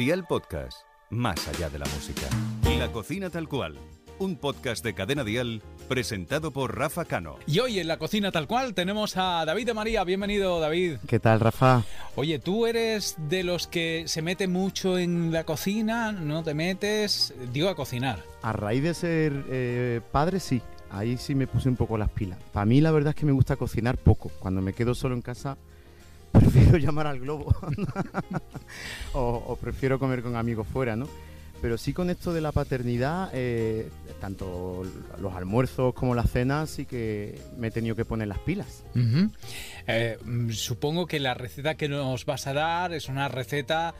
Dial 0.00 0.24
Podcast, 0.26 0.78
más 1.10 1.46
allá 1.46 1.68
de 1.68 1.78
la 1.78 1.84
música. 1.84 2.22
La 2.78 2.90
cocina 2.90 3.28
tal 3.28 3.50
cual, 3.50 3.76
un 4.18 4.36
podcast 4.36 4.82
de 4.82 4.94
Cadena 4.94 5.24
Dial 5.24 5.60
presentado 5.90 6.52
por 6.52 6.74
Rafa 6.74 7.04
Cano. 7.04 7.36
Y 7.46 7.58
hoy 7.58 7.80
en 7.80 7.86
la 7.86 7.98
cocina 7.98 8.32
tal 8.32 8.46
cual 8.46 8.72
tenemos 8.72 9.18
a 9.18 9.44
David 9.44 9.66
de 9.66 9.74
María. 9.74 10.02
Bienvenido, 10.04 10.58
David. 10.58 10.96
¿Qué 11.06 11.20
tal, 11.20 11.40
Rafa? 11.40 11.82
Oye, 12.16 12.38
tú 12.38 12.66
eres 12.66 13.16
de 13.28 13.42
los 13.42 13.66
que 13.66 14.04
se 14.06 14.22
mete 14.22 14.48
mucho 14.48 14.96
en 14.96 15.32
la 15.32 15.44
cocina, 15.44 16.12
no 16.12 16.42
te 16.42 16.54
metes, 16.54 17.34
digo, 17.52 17.68
a 17.68 17.74
cocinar. 17.74 18.24
A 18.40 18.54
raíz 18.54 18.82
de 18.82 18.94
ser 18.94 19.44
eh, 19.50 20.00
padre, 20.10 20.40
sí. 20.40 20.62
Ahí 20.90 21.18
sí 21.18 21.34
me 21.34 21.46
puse 21.46 21.68
un 21.68 21.76
poco 21.76 21.98
las 21.98 22.08
pilas. 22.08 22.38
Para 22.54 22.64
mí 22.64 22.80
la 22.80 22.90
verdad 22.90 23.10
es 23.10 23.16
que 23.16 23.26
me 23.26 23.32
gusta 23.32 23.56
cocinar 23.56 23.98
poco. 23.98 24.30
Cuando 24.38 24.62
me 24.62 24.72
quedo 24.72 24.94
solo 24.94 25.14
en 25.14 25.20
casa, 25.20 25.58
prefiero 26.32 26.78
llamar 26.78 27.06
al 27.06 27.20
globo. 27.20 27.54
o, 29.14 29.44
o 29.46 29.56
prefiero 29.56 29.98
comer 29.98 30.22
con 30.22 30.36
amigos 30.36 30.66
fuera, 30.66 30.96
¿no? 30.96 31.06
Pero 31.60 31.76
sí 31.76 31.92
con 31.92 32.08
esto 32.08 32.32
de 32.32 32.40
la 32.40 32.52
paternidad, 32.52 33.30
eh, 33.34 33.90
tanto 34.20 34.82
los 35.20 35.34
almuerzos 35.34 35.92
como 35.92 36.14
las 36.14 36.30
cenas, 36.30 36.70
sí 36.70 36.86
que 36.86 37.38
me 37.58 37.68
he 37.68 37.70
tenido 37.70 37.94
que 37.94 38.06
poner 38.06 38.28
las 38.28 38.38
pilas. 38.38 38.82
Eh, 39.86 40.16
mm, 40.24 40.50
supongo 40.50 41.06
que 41.06 41.20
la 41.20 41.34
receta 41.34 41.74
que 41.74 41.88
nos 41.88 42.24
vas 42.24 42.46
a 42.46 42.54
dar 42.54 42.94
es 42.94 43.08
una 43.08 43.28
receta 43.28 43.94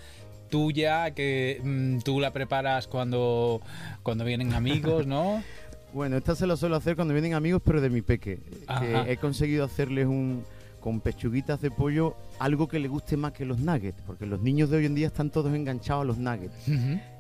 tuya 0.49 1.11
que 1.11 1.61
mm, 1.63 1.99
tú 1.99 2.19
la 2.19 2.33
preparas 2.33 2.87
cuando, 2.87 3.61
cuando 4.03 4.25
vienen 4.25 4.55
amigos, 4.55 5.07
¿no? 5.07 5.43
Bueno, 5.93 6.17
esta 6.17 6.37
se 6.37 6.47
la 6.47 6.57
suelo 6.57 6.77
hacer 6.77 6.95
cuando 6.95 7.13
vienen 7.15 7.35
amigos, 7.35 7.63
pero 7.65 7.81
de 7.81 7.91
mi 7.91 8.01
peque. 8.01 8.39
Que 8.79 9.11
he 9.11 9.17
conseguido 9.17 9.65
hacerles 9.65 10.07
un 10.07 10.45
con 10.81 11.01
pechuguitas 11.01 11.61
de 11.61 11.71
pollo 11.71 12.17
algo 12.39 12.67
que 12.69 12.79
le 12.79 12.89
guste 12.89 13.17
más 13.17 13.33
que 13.33 13.45
los 13.45 13.59
nuggets, 13.61 14.01
porque 14.07 14.27
los 14.27 14.41
niños 14.41 14.71
de 14.71 14.79
hoy 14.79 14.87
en 14.87 14.95
día 14.95 15.07
están 15.09 15.31
todos 15.31 15.55
enganchados 15.55 16.03
a 16.03 16.05
los 16.07 16.19
nuggets. 16.19 16.55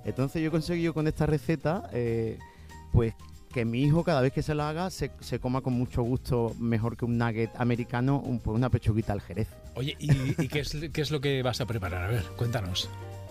Entonces 0.04 0.42
yo 0.42 0.48
he 0.48 0.50
conseguido 0.50 0.94
con 0.94 1.06
esta 1.06 1.26
receta, 1.26 1.88
eh, 1.92 2.38
pues 2.92 3.14
que 3.52 3.64
mi 3.64 3.82
hijo 3.82 4.04
cada 4.04 4.20
vez 4.20 4.32
que 4.32 4.42
se 4.42 4.54
la 4.54 4.68
haga 4.68 4.90
se, 4.90 5.10
se 5.20 5.40
coma 5.40 5.60
con 5.60 5.72
mucho 5.72 6.02
gusto 6.02 6.54
mejor 6.60 6.96
que 6.96 7.04
un 7.04 7.18
nugget 7.18 7.50
americano, 7.56 8.20
un- 8.24 8.38
pues 8.38 8.54
una 8.56 8.70
pechuguita 8.70 9.12
al 9.12 9.20
jerez. 9.20 9.48
Oye, 9.74 9.96
¿y, 9.98 10.10
y 10.42 10.48
qué, 10.48 10.60
es, 10.60 10.76
qué 10.92 11.00
es 11.00 11.10
lo 11.10 11.20
que 11.20 11.42
vas 11.42 11.60
a 11.60 11.66
preparar? 11.66 12.04
A 12.04 12.08
ver, 12.08 12.22
cuéntanos. 12.36 12.88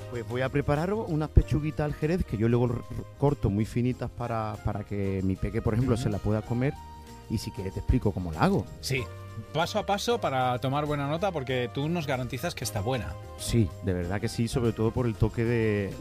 Pues 0.10 0.28
voy 0.28 0.42
a 0.42 0.50
preparar 0.50 0.94
unas 0.94 1.30
pechuguitas 1.30 1.86
al 1.86 1.94
jerez 1.94 2.26
que 2.26 2.36
yo 2.38 2.50
luego 2.50 2.84
corto 3.20 3.50
muy 3.50 3.66
finitas 3.66 4.10
para, 4.10 4.56
para 4.66 4.84
que 4.84 5.22
mi 5.24 5.36
peque, 5.36 5.62
por 5.62 5.74
ejemplo, 5.76 5.98
se 5.98 6.10
la 6.10 6.18
pueda 6.18 6.42
comer. 6.42 6.74
Y 7.30 7.38
si 7.38 7.52
quieres 7.52 7.74
te 7.74 7.80
explico 7.80 8.12
cómo 8.12 8.32
la 8.32 8.40
hago. 8.42 8.66
Sí, 8.82 9.04
paso 9.54 9.78
a 9.78 9.86
paso 9.86 10.20
para 10.20 10.58
tomar 10.60 10.88
buena 10.88 11.08
nota 11.08 11.32
porque 11.32 11.70
tú 11.74 11.88
nos 11.88 12.08
garantizas 12.08 12.56
que 12.56 12.64
está 12.64 12.82
buena. 12.82 13.14
Sí, 13.38 13.70
de 13.86 13.94
verdad 13.94 14.20
que 14.20 14.28
sí, 14.30 14.48
sobre 14.48 14.72
todo 14.72 14.90
por 14.90 15.06
el 15.06 15.14
toque 15.14 15.44
de, 15.46 15.94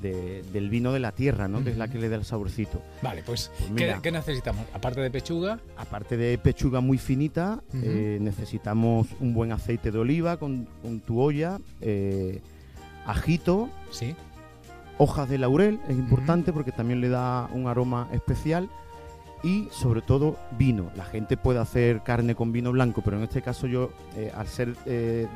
de- 0.00 0.44
del 0.52 0.70
vino 0.70 0.92
de 0.92 1.00
la 1.00 1.10
tierra, 1.10 1.48
¿no? 1.48 1.64
Que 1.64 1.70
es 1.70 1.76
la 1.76 1.88
que 1.88 1.98
le 1.98 2.08
da 2.08 2.14
el 2.14 2.24
saborcito. 2.24 2.80
Vale, 3.02 3.24
pues, 3.26 3.50
Pues 3.58 3.68
¿qué, 3.70 3.74
mira. 3.86 4.00
qué 4.00 4.12
necesitamos? 4.12 4.64
Aparte 4.72 5.00
de 5.00 5.10
pechuga, 5.10 5.58
Aparte 5.76 6.16
de 6.16 6.38
pechuga 6.38 6.78
muy 6.80 6.98
finita, 6.98 7.64
eh, 7.74 8.18
necesitamos 8.20 9.08
un 9.18 9.34
buen 9.34 9.50
aceite 9.50 9.90
de 9.90 9.98
oliva 9.98 10.36
con, 10.36 10.68
con 10.82 11.00
tu 11.00 11.20
olla, 11.20 11.58
eh, 11.80 12.40
ajito, 13.06 13.68
sí. 13.90 14.14
hojas 14.98 15.28
de 15.28 15.38
laurel, 15.38 15.78
es 15.88 15.96
importante 15.96 16.52
porque 16.52 16.72
también 16.72 17.00
le 17.00 17.08
da 17.08 17.48
un 17.52 17.66
aroma 17.66 18.08
especial. 18.12 18.68
Y 19.42 19.68
sobre 19.70 20.00
todo 20.00 20.36
vino. 20.58 20.90
La 20.96 21.04
gente 21.04 21.36
puede 21.36 21.58
hacer 21.60 22.02
carne 22.02 22.34
con 22.34 22.52
vino 22.52 22.72
blanco, 22.72 23.02
pero 23.04 23.18
en 23.18 23.22
este 23.22 23.42
caso 23.42 23.66
yo, 23.66 23.90
eh, 24.16 24.32
al 24.34 24.48
ser 24.48 24.74
eh, 24.86 25.26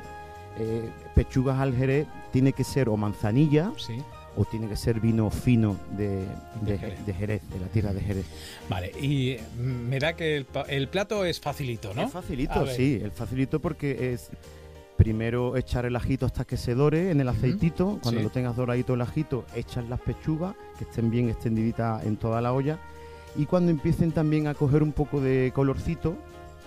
eh, 0.59 0.91
pechugas 1.15 1.61
al 1.61 1.77
jerez, 1.77 2.09
tiene 2.33 2.53
que 2.53 2.65
ser 2.65 2.89
o 2.89 2.97
manzanilla 2.97 3.71
Sí. 3.77 4.03
o 4.37 4.45
tiene 4.47 4.69
que 4.69 4.77
ser 4.77 4.99
vino 5.01 5.31
fino 5.31 5.77
de, 5.97 6.25
De 6.63 6.73
de- 6.73 6.79
Jerez. 6.79 7.07
de 7.07 7.15
Jerez, 7.15 7.51
de 7.51 7.61
la 7.61 7.67
tierra 7.67 7.93
de 7.93 8.01
Jerez. 8.01 8.27
Vale, 8.69 8.91
y 9.01 9.37
mm, 9.59 9.63
me 9.63 9.99
da 10.01 10.15
que 10.15 10.37
el, 10.39 10.47
el 10.69 10.89
plato 10.89 11.25
es 11.25 11.39
facilito, 11.39 11.93
¿no? 11.95 12.03
Es 12.03 12.11
facilito, 12.11 12.67
sí, 12.69 13.01
es 13.05 13.13
facilito 13.13 13.61
porque 13.61 14.15
es 14.15 14.31
primero 15.01 15.57
echar 15.57 15.87
el 15.87 15.97
ajito 15.97 16.27
hasta 16.27 16.45
que 16.45 16.59
se 16.59 16.75
dore 16.75 17.11
en 17.11 17.23
el 17.23 17.29
aceitito. 17.31 17.99
Cuando 18.03 18.21
sí. 18.21 18.25
lo 18.25 18.31
tengas 18.31 18.55
doradito 18.55 18.93
el 18.93 19.01
ajito, 19.01 19.47
echas 19.55 19.89
las 19.89 19.99
pechugas, 19.99 20.55
que 20.77 20.85
estén 20.85 21.11
bien 21.11 21.31
extendiditas 21.31 22.05
en 22.05 22.19
toda 22.19 22.43
la 22.43 22.53
olla. 22.53 22.79
Y 23.35 23.47
cuando 23.47 23.71
empiecen 23.71 24.13
también 24.13 24.47
a 24.47 24.53
coger 24.53 24.83
un 24.83 24.93
poco 24.93 25.23
de 25.23 25.53
colorcito, 25.55 26.19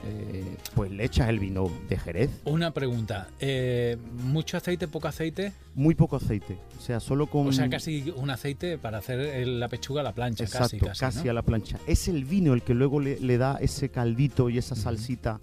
eh, 0.03 0.57
pues 0.73 0.89
le 0.89 1.05
echas 1.05 1.29
el 1.29 1.38
vino 1.38 1.69
de 1.88 1.95
Jerez. 1.95 2.31
Una 2.45 2.71
pregunta, 2.71 3.27
eh, 3.39 3.97
¿mucho 4.23 4.57
aceite, 4.57 4.88
poco 4.88 5.07
aceite? 5.07 5.53
Muy 5.75 5.94
poco 5.94 6.15
aceite, 6.15 6.57
o 6.79 6.81
sea, 6.81 7.00
solo 7.00 7.27
con... 7.27 7.47
O 7.47 7.53
sea, 7.53 7.69
casi 7.69 8.11
un 8.15 8.31
aceite 8.31 8.79
para 8.79 8.97
hacer 8.97 9.47
la 9.47 9.67
pechuga 9.67 10.01
a 10.01 10.03
la 10.03 10.13
plancha, 10.13 10.44
Exacto, 10.44 10.88
casi, 10.88 11.00
casi, 11.00 11.23
¿no? 11.25 11.29
a 11.29 11.33
la 11.35 11.44
plancha. 11.44 11.77
Es 11.85 12.07
el 12.07 12.25
vino 12.25 12.55
el 12.55 12.63
que 12.63 12.73
luego 12.73 13.00
le, 13.00 13.19
le 13.19 13.38
da 13.38 13.57
ese 13.61 13.89
caldito 13.89 14.50
y 14.50 14.57
esa 14.57 14.75
salsita 14.75 15.39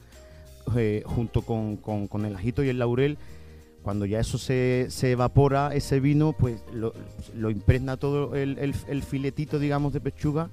eh, 0.77 1.03
junto 1.07 1.43
con, 1.43 1.77
con- 1.77 2.07
con 2.09 2.25
el 2.25 2.35
ajito 2.37 2.63
y 2.63 2.69
el 2.69 2.79
laurel. 2.79 3.19
Cuando 3.83 4.05
ya 4.05 4.21
eso 4.21 4.37
se, 4.37 4.87
se 4.91 5.13
evapora, 5.13 5.75
ese 5.75 6.01
vino, 6.01 6.33
pues 6.33 6.63
lo, 6.73 6.93
lo 7.35 7.51
impregna 7.51 7.97
todo 7.97 8.37
el, 8.37 8.59
el- 8.59 8.75
el 8.89 9.03
filetito, 9.03 9.59
digamos, 9.59 9.93
de 9.93 10.01
pechuga 10.01 10.51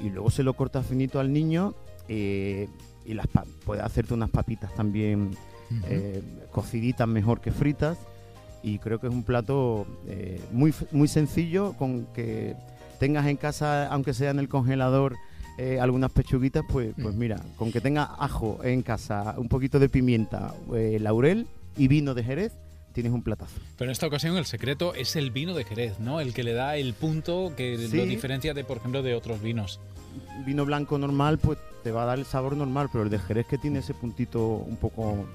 y 0.00 0.10
luego 0.10 0.30
se 0.30 0.42
lo 0.42 0.54
corta 0.54 0.82
finito 0.82 1.20
al 1.20 1.32
niño 1.32 1.74
eh, 2.08 2.68
y 3.04 3.14
las 3.14 3.26
puedes 3.64 3.84
hacerte 3.84 4.14
unas 4.14 4.30
papitas 4.30 4.74
también 4.74 5.30
eh, 5.88 6.22
cociditas 6.50 7.06
mejor 7.06 7.40
que 7.40 7.52
fritas 7.52 7.98
y 8.62 8.78
creo 8.78 8.98
que 9.00 9.06
es 9.06 9.12
un 9.12 9.22
plato 9.22 9.86
muy, 10.52 10.72
muy 10.92 11.06
sencillo 11.08 11.74
con 11.74 12.06
que 12.06 12.56
tengas 12.98 13.26
en 13.26 13.36
casa, 13.36 13.86
aunque 13.88 14.14
sea 14.14 14.30
en 14.30 14.38
el 14.40 14.48
congelador, 14.48 15.14
eh, 15.58 15.78
algunas 15.80 16.10
pechuguitas, 16.12 16.62
pues, 16.68 16.94
pues 17.00 17.14
Mm. 17.14 17.18
mira, 17.18 17.40
con 17.56 17.70
que 17.72 17.80
tengas 17.80 18.08
ajo 18.18 18.60
en 18.62 18.82
casa, 18.82 19.34
un 19.38 19.48
poquito 19.48 19.78
de 19.78 19.88
pimienta, 19.88 20.54
eh, 20.74 20.98
laurel 21.00 21.46
y 21.76 21.88
vino 21.88 22.14
de 22.14 22.22
Jerez, 22.24 22.52
tienes 22.92 23.12
un 23.12 23.22
platazo. 23.22 23.60
Pero 23.76 23.90
en 23.90 23.92
esta 23.92 24.06
ocasión 24.06 24.36
el 24.36 24.46
secreto 24.46 24.94
es 24.94 25.14
el 25.16 25.30
vino 25.30 25.54
de 25.54 25.64
Jerez, 25.64 25.98
¿no? 26.00 26.20
El 26.20 26.32
que 26.32 26.42
le 26.42 26.52
da 26.52 26.76
el 26.76 26.94
punto 26.94 27.52
que 27.56 27.76
Sí. 27.88 27.96
lo 27.96 28.06
diferencia 28.06 28.54
de, 28.54 28.64
por 28.64 28.78
ejemplo, 28.78 29.02
de 29.02 29.14
otros 29.14 29.40
vinos. 29.42 29.78
Vino 30.46 30.64
blanco 30.64 30.96
normal, 30.98 31.38
pues 31.38 31.58
te 31.84 31.92
va 31.92 32.02
a 32.02 32.06
dar 32.06 32.18
el 32.18 32.24
sabor 32.24 32.56
normal, 32.56 32.88
pero 32.90 33.04
el 33.04 33.10
de 33.10 33.18
Jerez 33.18 33.46
que 33.46 33.58
tiene 33.58 33.80
ese 33.80 33.94
puntito 33.94 34.46
un 34.48 34.76
poco, 34.76 35.26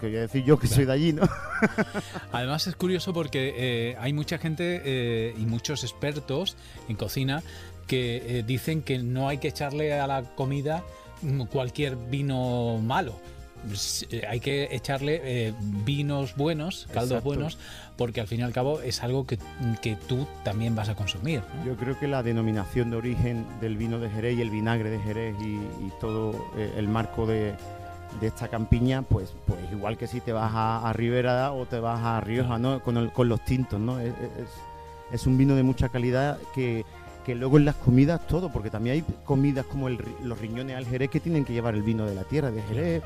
que 0.00 0.06
voy 0.08 0.16
a 0.16 0.20
decir 0.22 0.44
yo 0.44 0.58
que 0.58 0.66
soy 0.66 0.86
de 0.86 0.92
allí, 0.92 1.12
¿no? 1.12 1.22
Además 2.32 2.66
es 2.66 2.74
curioso 2.76 3.12
porque 3.12 3.54
eh, 3.56 3.96
hay 4.00 4.12
mucha 4.12 4.38
gente 4.38 4.82
eh, 4.84 5.34
y 5.38 5.46
muchos 5.46 5.84
expertos 5.84 6.56
en 6.88 6.96
cocina 6.96 7.42
que 7.84 8.38
eh, 8.38 8.42
dicen 8.42 8.82
que 8.82 8.98
no 8.98 9.28
hay 9.28 9.38
que 9.38 9.48
echarle 9.48 9.98
a 9.98 10.06
la 10.06 10.22
comida 10.22 10.82
mm, 11.22 11.42
cualquier 11.44 11.96
vino 11.96 12.78
malo. 12.82 13.14
Eh, 14.10 14.22
Hay 14.28 14.40
que 14.40 14.68
echarle 14.72 15.20
eh, 15.24 15.54
vinos 15.86 16.36
buenos, 16.36 16.86
caldos 16.92 17.12
Exacto. 17.12 17.24
buenos, 17.24 17.58
porque 17.96 18.20
al 18.20 18.26
fin 18.26 18.40
y 18.40 18.42
al 18.42 18.52
cabo 18.52 18.82
es 18.82 19.02
algo 19.02 19.26
que, 19.26 19.38
que 19.80 19.96
tú 19.96 20.26
también 20.42 20.74
vas 20.76 20.90
a 20.90 20.94
consumir. 20.94 21.42
¿no? 21.60 21.64
Yo 21.64 21.76
creo 21.76 21.98
que 21.98 22.06
la 22.06 22.22
denominación 22.22 22.90
de 22.90 22.96
origen 22.98 23.46
del 23.62 23.78
vino 23.78 23.98
de 24.00 24.10
Jerez 24.10 24.36
y 24.38 24.42
el 24.42 24.50
vinagre 24.50 24.90
de 24.90 24.98
Jerez 25.00 25.34
y, 25.40 25.54
y 25.54 25.92
todo 25.98 26.34
el 26.76 26.88
marco 26.88 27.24
de, 27.26 27.54
de 28.20 28.26
esta 28.26 28.48
campiña, 28.48 29.00
pues, 29.00 29.32
pues 29.46 29.58
igual 29.72 29.96
que 29.96 30.08
si 30.08 30.20
te 30.20 30.32
vas 30.34 30.52
a, 30.54 30.86
a 30.86 30.92
Ribera 30.92 31.52
o 31.52 31.64
te 31.64 31.78
vas 31.80 32.00
a 32.04 32.20
Rioja, 32.20 32.58
¿no? 32.58 32.82
Con, 32.82 32.98
el- 32.98 33.12
con 33.12 33.30
los 33.30 33.42
tintos, 33.46 33.80
¿no? 33.80 33.98
Es, 33.98 34.08
es- 34.08 34.50
es 35.12 35.26
un 35.26 35.38
vino 35.38 35.54
de 35.54 35.62
mucha 35.62 35.88
calidad 35.90 36.38
que, 36.54 36.84
que 37.24 37.34
luego 37.34 37.56
en 37.58 37.64
las 37.64 37.76
comidas 37.76 38.26
todo, 38.26 38.50
porque 38.52 38.70
también 38.70 38.96
hay 38.96 39.04
comidas 39.24 39.66
como 39.66 39.88
el 39.88 39.98
los 40.22 40.38
riñones 40.38 40.76
al 40.76 40.86
Jerez 40.86 41.10
que 41.10 41.20
tienen 41.20 41.44
que 41.44 41.52
llevar 41.52 41.74
el 41.74 41.82
vino 41.82 42.04
de 42.06 42.14
la 42.14 42.24
tierra 42.24 42.50
de 42.50 42.62
Jerez. 42.62 43.02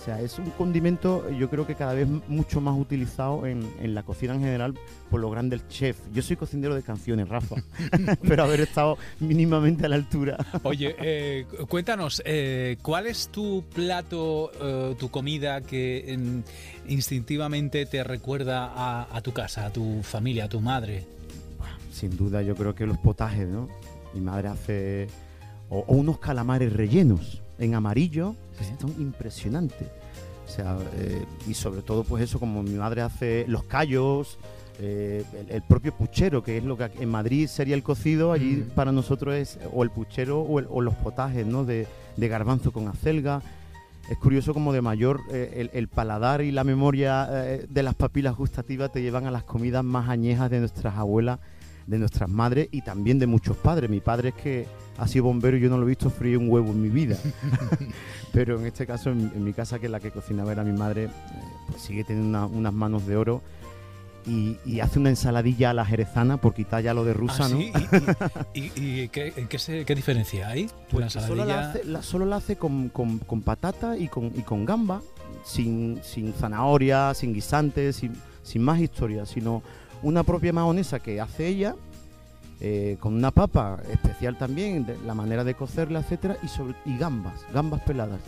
O 0.00 0.04
sea, 0.04 0.20
es 0.20 0.36
un 0.40 0.50
condimento, 0.50 1.30
yo 1.30 1.48
creo 1.48 1.64
que 1.64 1.76
cada 1.76 1.94
vez 1.94 2.08
mucho 2.26 2.60
más 2.60 2.76
utilizado 2.76 3.46
en, 3.46 3.62
en 3.80 3.94
la 3.94 4.02
cocina 4.02 4.34
en 4.34 4.40
general 4.40 4.74
por 5.08 5.20
lo 5.20 5.30
grande 5.30 5.54
el 5.54 5.68
chef. 5.68 5.96
Yo 6.12 6.22
soy 6.22 6.34
cocinero 6.34 6.74
de 6.74 6.82
canciones, 6.82 7.28
Rafa, 7.28 7.54
pero 8.26 8.42
haber 8.42 8.62
estado 8.62 8.98
mínimamente 9.20 9.86
a 9.86 9.88
la 9.88 9.94
altura. 9.94 10.36
Oye, 10.64 10.96
eh, 10.98 11.46
cu- 11.48 11.66
cuéntanos, 11.68 12.20
eh, 12.24 12.78
¿cuál 12.82 13.06
es 13.06 13.28
tu 13.28 13.62
plato, 13.72 14.50
eh, 14.60 14.96
tu 14.98 15.08
comida 15.08 15.60
que 15.60 16.18
instintivamente 16.88 17.86
te 17.86 18.02
recuerda 18.04 18.72
a, 18.74 19.06
a 19.16 19.20
tu 19.20 19.32
casa, 19.32 19.66
a 19.66 19.70
tu 19.72 20.02
familia, 20.02 20.46
a 20.46 20.48
tu 20.48 20.60
madre? 20.60 21.04
Sin 21.92 22.16
duda, 22.16 22.42
yo 22.42 22.54
creo 22.56 22.74
que 22.74 22.86
los 22.86 22.98
potajes, 22.98 23.46
¿no? 23.48 23.68
Mi 24.14 24.20
madre 24.20 24.48
hace. 24.48 25.06
O, 25.70 25.80
o 25.86 25.94
unos 25.94 26.18
calamares 26.18 26.72
rellenos 26.72 27.40
en 27.58 27.74
amarillo, 27.74 28.34
Sí. 28.58 28.64
son 28.80 28.90
impresionantes. 29.00 29.88
O 30.46 30.50
sea, 30.50 30.76
eh, 30.96 31.24
y 31.48 31.54
sobre 31.54 31.82
todo, 31.82 32.04
pues 32.04 32.22
eso, 32.24 32.38
como 32.40 32.62
mi 32.62 32.74
madre 32.74 33.00
hace 33.02 33.44
los 33.48 33.64
callos, 33.64 34.38
eh, 34.80 35.24
el, 35.38 35.50
el 35.50 35.62
propio 35.62 35.94
puchero, 35.94 36.42
que 36.42 36.58
es 36.58 36.64
lo 36.64 36.76
que 36.76 36.90
en 37.00 37.08
Madrid 37.08 37.46
sería 37.46 37.74
el 37.74 37.82
cocido, 37.82 38.32
allí 38.32 38.56
Mm. 38.66 38.70
para 38.74 38.90
nosotros 38.92 39.34
es 39.34 39.58
o 39.72 39.82
el 39.82 39.90
puchero 39.90 40.40
o, 40.40 40.58
el- 40.58 40.66
o 40.68 40.80
los 40.80 40.94
potajes, 40.94 41.46
¿no? 41.46 41.64
De, 41.64 41.86
de 42.16 42.28
garbanzo 42.28 42.72
con 42.72 42.88
acelga. 42.88 43.40
es 44.10 44.18
curioso 44.18 44.52
como 44.52 44.72
de 44.72 44.82
mayor 44.82 45.20
eh, 45.30 45.70
el, 45.72 45.86
paladar 45.88 46.42
y 46.42 46.50
la 46.50 46.64
memoria 46.64 47.28
eh, 47.30 47.66
de 47.70 47.82
las 47.84 47.94
papilas 47.94 48.34
gustativas 48.36 48.90
te 48.92 49.00
llevan 49.00 49.26
a 49.26 49.30
las 49.30 49.44
comidas 49.44 49.84
más 49.84 50.08
añejas 50.08 50.50
de 50.50 50.58
nuestras 50.58 50.96
abuelas, 50.96 51.38
de 51.86 51.98
nuestras 51.98 52.28
madres 52.28 52.68
y 52.70 52.82
también 52.82 53.18
de 53.18 53.26
muchos 53.26 53.56
padres. 53.56 53.90
Mi 53.90 54.00
padre 54.00 54.30
es 54.30 54.34
que 54.34 54.66
ha 54.98 55.08
sido 55.08 55.24
bombero 55.24 55.56
y 55.56 55.60
yo 55.60 55.70
no 55.70 55.78
lo 55.78 55.84
he 55.84 55.88
visto 55.88 56.10
frío 56.10 56.38
un 56.38 56.48
huevo 56.48 56.70
en 56.72 56.82
mi 56.82 56.88
vida. 56.88 57.16
Pero 58.32 58.58
en 58.58 58.66
este 58.66 58.86
caso, 58.86 59.10
en, 59.10 59.44
mi 59.44 59.52
casa, 59.52 59.78
que 59.78 59.86
es 59.86 59.92
la 59.92 60.00
que 60.00 60.10
cocinaba 60.10 60.52
era 60.52 60.64
mi 60.64 60.76
madre, 60.76 61.04
eh, 61.04 61.10
pues 61.68 61.82
sigue 61.82 62.04
teniendo 62.04 62.46
unas 62.48 62.72
manos 62.72 63.06
de 63.06 63.16
oro 63.16 63.42
y, 64.26 64.80
hace 64.80 64.98
una 64.98 65.10
ensaladilla 65.10 65.70
a 65.70 65.74
la 65.74 65.84
jerezana 65.84 66.36
por 66.36 66.54
quitar 66.54 66.82
ya 66.82 66.94
lo 66.94 67.04
de 67.04 67.12
rusa, 67.14 67.48
¿no? 67.48 67.58
¿Y, 68.54 69.08
qué, 69.08 69.94
diferencia 69.94 70.48
hay? 70.48 70.70
Pues 70.90 71.12
solo 71.12 71.44
la 71.44 71.70
hace, 71.70 71.82
solo 72.02 72.26
la 72.26 72.36
hace 72.36 72.56
con, 72.56 72.90
patata 73.44 73.96
y 73.96 74.08
con, 74.08 74.26
y 74.26 74.42
con 74.42 74.64
gamba, 74.64 75.02
sin, 75.44 76.00
sin 76.02 76.32
zanahoria, 76.34 77.14
sin 77.14 77.32
guisantes, 77.32 77.96
sin, 77.96 78.14
sin 78.42 78.62
más 78.62 78.80
historia, 78.80 79.26
sino 79.26 79.62
una 80.02 80.22
propia 80.22 80.52
mahonesa 80.52 81.00
que 81.00 81.20
hace 81.20 81.46
ella 81.46 81.74
eh, 82.64 82.96
con 83.00 83.14
una 83.14 83.32
papa 83.32 83.80
especial 83.90 84.38
también, 84.38 84.86
la 85.04 85.14
manera 85.14 85.42
de 85.42 85.54
cocerla, 85.54 85.98
etcétera, 85.98 86.36
y, 86.44 86.90
y 86.90 86.96
gambas, 86.96 87.44
gambas 87.52 87.80
peladas. 87.80 88.20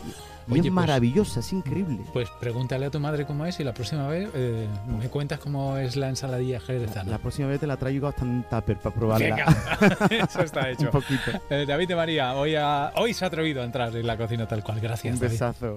Y 0.48 0.54
es 0.54 0.60
pues, 0.60 0.72
maravillosa, 0.72 1.38
es 1.38 1.52
increíble. 1.52 2.00
Pues 2.12 2.28
pregúntale 2.40 2.86
a 2.86 2.90
tu 2.90 2.98
madre 2.98 3.26
cómo 3.26 3.46
es 3.46 3.60
y 3.60 3.64
la 3.64 3.72
próxima 3.72 4.08
vez 4.08 4.28
eh, 4.34 4.66
me 4.98 5.08
cuentas 5.08 5.38
cómo 5.38 5.76
es 5.76 5.94
la 5.94 6.08
ensaladilla 6.08 6.58
jerezana. 6.58 7.12
La 7.12 7.18
próxima 7.18 7.46
vez 7.46 7.60
te 7.60 7.68
la 7.68 7.76
traigo 7.76 8.08
hasta 8.08 8.24
un 8.24 8.44
tupper 8.50 8.76
para 8.78 8.94
probarla. 8.96 9.36
Eso 10.10 10.42
está 10.42 10.68
hecho. 10.68 10.86
un 10.86 10.90
poquito. 10.90 11.30
Eh, 11.48 11.64
David 11.64 11.86
de 11.86 11.94
María, 11.94 12.34
hoy, 12.34 12.56
hoy 12.96 13.14
se 13.14 13.24
ha 13.24 13.28
atrevido 13.28 13.62
a 13.62 13.64
entrar 13.64 13.94
en 13.94 14.04
la 14.04 14.16
cocina 14.16 14.48
tal 14.48 14.64
cual. 14.64 14.80
Gracias. 14.80 15.14
Un 15.14 15.20
besazo. 15.20 15.74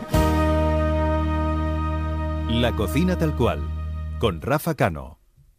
La 2.50 2.72
cocina 2.76 3.16
tal 3.16 3.36
cual, 3.36 3.62
con 4.18 4.42
Rafa 4.42 4.74
Cano. 4.74 5.17